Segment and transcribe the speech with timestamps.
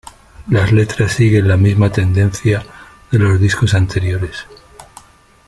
[0.49, 2.65] Las letras siguen la misma tendencia
[3.11, 4.47] de los discos anteriores.